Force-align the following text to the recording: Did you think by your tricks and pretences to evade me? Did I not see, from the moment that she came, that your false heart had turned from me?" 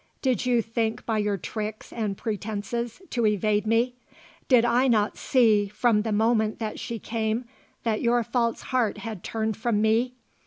Did 0.23 0.47
you 0.47 0.63
think 0.63 1.05
by 1.05 1.19
your 1.19 1.37
tricks 1.37 1.93
and 1.93 2.17
pretences 2.17 3.03
to 3.11 3.27
evade 3.27 3.67
me? 3.67 3.93
Did 4.47 4.65
I 4.65 4.87
not 4.87 5.15
see, 5.15 5.67
from 5.67 6.01
the 6.01 6.11
moment 6.11 6.57
that 6.57 6.79
she 6.79 6.97
came, 6.97 7.45
that 7.83 8.01
your 8.01 8.23
false 8.23 8.61
heart 8.61 8.97
had 8.97 9.23
turned 9.23 9.55
from 9.57 9.79
me?" 9.79 10.15